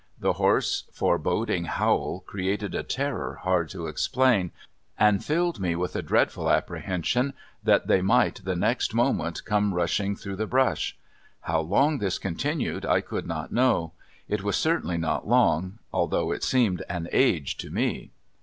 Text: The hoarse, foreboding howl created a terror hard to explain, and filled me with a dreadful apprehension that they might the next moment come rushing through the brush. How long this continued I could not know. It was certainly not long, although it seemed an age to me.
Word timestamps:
The 0.19 0.33
hoarse, 0.33 0.85
foreboding 0.91 1.65
howl 1.65 2.21
created 2.25 2.73
a 2.73 2.81
terror 2.81 3.35
hard 3.43 3.69
to 3.69 3.85
explain, 3.85 4.49
and 4.97 5.23
filled 5.23 5.59
me 5.59 5.75
with 5.75 5.95
a 5.95 6.01
dreadful 6.01 6.49
apprehension 6.49 7.33
that 7.63 7.85
they 7.85 8.01
might 8.01 8.43
the 8.43 8.55
next 8.55 8.95
moment 8.95 9.45
come 9.45 9.75
rushing 9.75 10.15
through 10.15 10.37
the 10.37 10.47
brush. 10.47 10.97
How 11.41 11.59
long 11.59 11.99
this 11.99 12.17
continued 12.17 12.83
I 12.83 13.01
could 13.01 13.27
not 13.27 13.51
know. 13.53 13.91
It 14.27 14.41
was 14.41 14.55
certainly 14.57 14.97
not 14.97 15.27
long, 15.27 15.77
although 15.93 16.31
it 16.31 16.43
seemed 16.43 16.81
an 16.89 17.07
age 17.11 17.55
to 17.57 17.69
me. 17.69 18.09